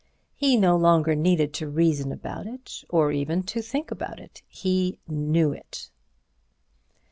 He 0.35 0.57
no 0.57 0.77
longer 0.77 1.13
needed 1.13 1.53
to 1.53 1.69
reason 1.69 2.11
about 2.11 2.47
it, 2.47 2.83
or 2.89 3.11
even 3.11 3.43
to 3.43 3.61
think 3.61 3.91
about 3.91 4.19
it. 4.19 4.41
He 4.47 4.97
knew 5.07 5.51
it. 5.51 5.91